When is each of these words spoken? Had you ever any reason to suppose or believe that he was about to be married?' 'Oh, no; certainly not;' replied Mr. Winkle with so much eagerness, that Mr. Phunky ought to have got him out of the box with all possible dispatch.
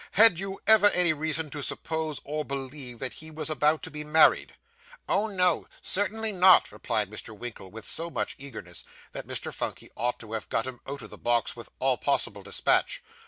Had 0.13 0.39
you 0.39 0.59
ever 0.65 0.87
any 0.87 1.13
reason 1.13 1.51
to 1.51 1.61
suppose 1.61 2.19
or 2.25 2.43
believe 2.43 2.97
that 2.97 3.13
he 3.13 3.29
was 3.29 3.51
about 3.51 3.83
to 3.83 3.91
be 3.91 4.03
married?' 4.03 4.55
'Oh, 5.07 5.27
no; 5.27 5.67
certainly 5.79 6.31
not;' 6.31 6.71
replied 6.71 7.11
Mr. 7.11 7.37
Winkle 7.37 7.69
with 7.69 7.85
so 7.87 8.09
much 8.09 8.33
eagerness, 8.39 8.83
that 9.11 9.27
Mr. 9.27 9.53
Phunky 9.53 9.91
ought 9.95 10.17
to 10.17 10.31
have 10.33 10.49
got 10.49 10.65
him 10.65 10.79
out 10.87 11.03
of 11.03 11.11
the 11.11 11.19
box 11.19 11.55
with 11.55 11.69
all 11.77 11.97
possible 11.99 12.41
dispatch. 12.41 13.03